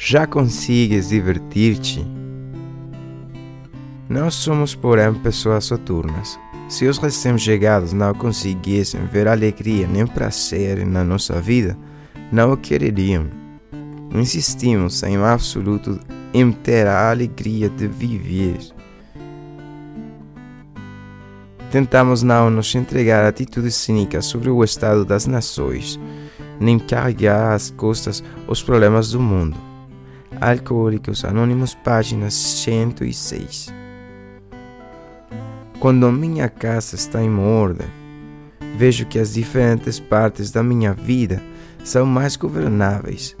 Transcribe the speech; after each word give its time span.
Já 0.00 0.28
consegues 0.28 1.08
divertir-te? 1.08 2.06
Não 4.08 4.30
somos, 4.30 4.72
porém, 4.72 5.12
pessoas 5.12 5.64
soturnas. 5.64 6.38
Se 6.68 6.86
os 6.86 6.98
recém-chegados 6.98 7.92
não 7.92 8.14
conseguissem 8.14 9.04
ver 9.06 9.26
alegria 9.26 9.88
nem 9.88 10.06
prazer 10.06 10.86
na 10.86 11.02
nossa 11.02 11.40
vida, 11.40 11.76
não 12.30 12.52
o 12.52 12.56
quereriam. 12.56 13.26
Insistimos 14.14 15.02
em 15.02 15.16
absoluto 15.16 15.98
em 16.32 16.52
ter 16.52 16.86
a 16.86 17.10
alegria 17.10 17.68
de 17.68 17.88
viver. 17.88 18.58
Tentamos 21.72 22.22
não 22.22 22.48
nos 22.50 22.72
entregar 22.72 23.24
a 23.24 23.28
atitudes 23.28 23.74
cínicas 23.74 24.26
sobre 24.26 24.48
o 24.48 24.62
estado 24.62 25.04
das 25.04 25.26
nações, 25.26 25.98
nem 26.60 26.78
carregar 26.78 27.52
às 27.52 27.72
costas 27.72 28.22
os 28.46 28.62
problemas 28.62 29.10
do 29.10 29.18
mundo. 29.18 29.67
Alcoólicos 30.40 31.24
Anônimos, 31.24 31.74
página 31.74 32.30
106. 32.30 33.74
Quando 35.80 36.12
minha 36.12 36.48
casa 36.48 36.94
está 36.94 37.20
em 37.20 37.38
ordem, 37.38 37.88
vejo 38.76 39.04
que 39.06 39.18
as 39.18 39.34
diferentes 39.34 39.98
partes 39.98 40.52
da 40.52 40.62
minha 40.62 40.94
vida 40.94 41.42
são 41.82 42.06
mais 42.06 42.36
governáveis. 42.36 43.36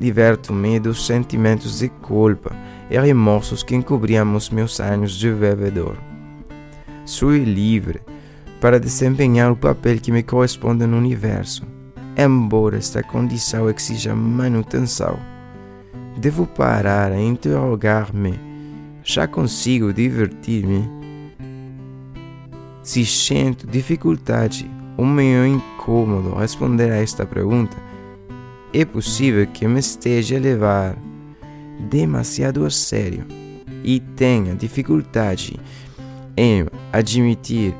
Liberto-me 0.00 0.78
dos 0.78 1.04
sentimentos 1.04 1.80
de 1.80 1.88
culpa 1.88 2.54
e 2.88 2.96
remorsos 2.96 3.64
que 3.64 3.74
encobriam 3.74 4.36
os 4.36 4.48
meus 4.48 4.78
anos 4.78 5.18
de 5.18 5.32
bebedor. 5.32 5.96
Sou 7.04 7.34
livre 7.34 8.00
para 8.60 8.78
desempenhar 8.78 9.50
o 9.50 9.56
papel 9.56 9.98
que 9.98 10.12
me 10.12 10.22
corresponde 10.22 10.86
no 10.86 10.98
universo, 10.98 11.66
embora 12.16 12.76
esta 12.76 13.02
condição 13.02 13.68
exija 13.68 14.14
manutenção. 14.14 15.37
Devo 16.18 16.48
parar 16.48 17.12
a 17.12 17.20
interrogar-me: 17.20 18.34
já 19.04 19.28
consigo 19.28 19.92
divertir-me? 19.92 20.82
Se 22.82 23.06
sinto 23.06 23.68
dificuldade 23.68 24.68
ou 24.96 25.06
meio 25.06 25.46
incômodo 25.46 26.34
responder 26.34 26.90
a 26.90 26.96
esta 26.96 27.24
pergunta, 27.24 27.76
é 28.74 28.84
possível 28.84 29.46
que 29.46 29.68
me 29.68 29.78
esteja 29.78 30.36
a 30.36 30.40
levar 30.40 30.96
demasiado 31.88 32.66
a 32.66 32.70
sério 32.70 33.24
e 33.84 34.00
tenha 34.00 34.56
dificuldade 34.56 35.56
em 36.36 36.66
admitir 36.92 37.76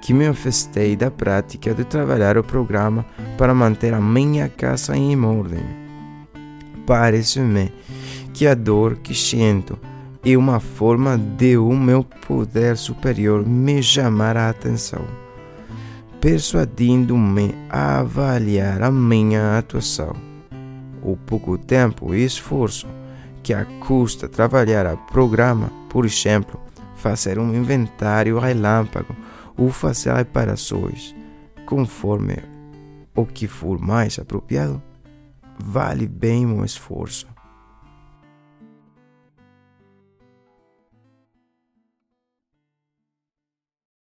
que 0.00 0.14
me 0.14 0.26
afastei 0.26 0.96
da 0.96 1.10
prática 1.10 1.74
de 1.74 1.84
trabalhar 1.84 2.38
o 2.38 2.42
programa 2.42 3.04
para 3.36 3.52
manter 3.52 3.92
a 3.92 4.00
minha 4.00 4.48
casa 4.48 4.96
em 4.96 5.22
ordem. 5.22 5.81
Parece-me 6.86 7.72
que 8.32 8.46
a 8.46 8.54
dor 8.54 8.96
que 8.96 9.14
sinto 9.14 9.78
e 10.24 10.36
uma 10.36 10.60
forma 10.60 11.18
de 11.18 11.56
o 11.56 11.72
meu 11.72 12.04
poder 12.04 12.76
superior 12.76 13.46
me 13.46 13.82
chamar 13.82 14.36
a 14.36 14.48
atenção, 14.48 15.04
persuadindo-me 16.20 17.54
a 17.68 18.00
avaliar 18.00 18.82
a 18.82 18.90
minha 18.90 19.58
atuação. 19.58 20.14
O 21.02 21.16
pouco 21.16 21.58
tempo 21.58 22.14
e 22.14 22.24
esforço 22.24 22.86
que 23.42 23.52
a 23.52 23.64
custa 23.80 24.28
trabalhar 24.28 24.86
a 24.86 24.96
programa, 24.96 25.70
por 25.88 26.06
exemplo, 26.06 26.60
fazer 26.96 27.38
um 27.38 27.52
inventário 27.52 28.38
relâmpago 28.38 29.16
ou 29.56 29.70
fazer 29.70 30.14
reparações, 30.14 31.14
conforme 31.66 32.36
o 33.14 33.26
que 33.26 33.48
for 33.48 33.80
mais 33.80 34.18
apropriado, 34.18 34.80
vale 35.62 36.08
bem 36.08 36.44
o 36.46 36.64
esforço. 36.64 37.31